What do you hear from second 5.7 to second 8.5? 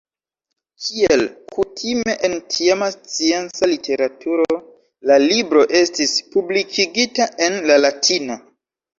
estis publikigita en la latina.